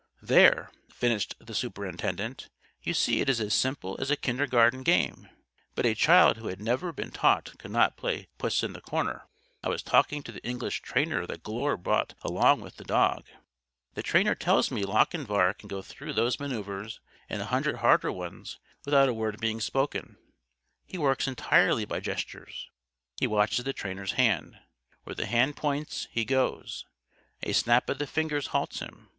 "There," 0.23 0.71
finished 0.89 1.35
the 1.39 1.53
superintendent, 1.53 2.49
"you 2.81 2.91
see 2.91 3.21
it 3.21 3.29
is 3.29 3.39
as 3.39 3.53
simple 3.53 3.97
as 3.99 4.09
a 4.09 4.15
kindergarten 4.15 4.81
game. 4.81 5.29
But 5.75 5.85
a 5.85 5.93
child 5.93 6.37
who 6.37 6.47
had 6.47 6.59
never 6.59 6.91
been 6.91 7.11
taught 7.11 7.55
could 7.59 7.69
not 7.69 7.97
play 7.97 8.27
Puss 8.39 8.63
in 8.63 8.73
the 8.73 8.81
Corner.' 8.81 9.27
I 9.63 9.69
was 9.69 9.83
talking 9.83 10.23
to 10.23 10.31
the 10.31 10.43
English 10.43 10.81
trainer 10.81 11.27
that 11.27 11.43
Glure 11.43 11.77
bought 11.77 12.15
along 12.23 12.61
with 12.61 12.77
the 12.77 12.83
dog. 12.83 13.27
The 13.93 14.01
trainer 14.01 14.33
tells 14.33 14.71
me 14.71 14.85
Lochinvar 14.85 15.53
can 15.55 15.67
go 15.67 15.83
through 15.83 16.13
those 16.13 16.39
maneuvers 16.39 16.99
and 17.29 17.39
a 17.39 17.45
hundred 17.53 17.75
harder 17.75 18.11
ones 18.11 18.57
without 18.85 19.07
a 19.07 19.13
word 19.13 19.39
being 19.39 19.61
spoken. 19.61 20.17
He 20.83 20.97
works 20.97 21.27
entirely 21.27 21.85
by 21.85 21.99
gestures. 21.99 22.71
He 23.19 23.27
watches 23.27 23.65
the 23.65 23.71
trainer's 23.71 24.13
hand. 24.13 24.57
Where 25.03 25.13
the 25.13 25.27
hand 25.27 25.57
points 25.57 26.07
he 26.09 26.25
goes. 26.25 26.87
A 27.43 27.53
snap 27.53 27.87
of 27.87 27.99
the 27.99 28.07
fingers 28.07 28.47
halts 28.47 28.79
him. 28.79 29.09